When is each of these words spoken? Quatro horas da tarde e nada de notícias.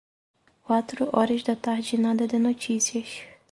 Quatro 0.63 1.09
horas 1.15 1.43
da 1.43 1.55
tarde 1.55 1.95
e 1.95 1.99
nada 1.99 2.25
de 2.27 2.39
notícias. 2.39 3.21